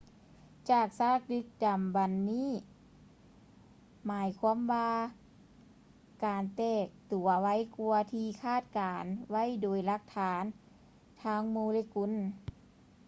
[0.69, 2.51] ຈາກຊາກດຶກດໍາບັນນີ້
[4.07, 4.91] ໝາຍຄວາມວ່າ
[6.25, 10.43] ການແຕກຕົວໄວກ່ວາທີ່ຄາດການໄວ້ໂດຍຫຼັກຖານ
[11.21, 12.11] ທາງໂມເລກຸນ